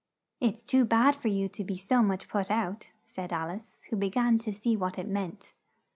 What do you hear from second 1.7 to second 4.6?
so much put out," said Al ice, who be gan to